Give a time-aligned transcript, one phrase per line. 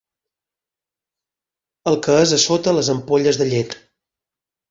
[1.91, 3.77] El que és a sota les ampolles de llet.